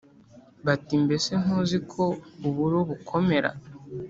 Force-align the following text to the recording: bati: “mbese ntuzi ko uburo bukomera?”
bati: 0.65 0.93
“mbese 1.05 1.31
ntuzi 1.41 1.77
ko 1.91 2.03
uburo 2.47 2.79
bukomera?” 2.89 3.51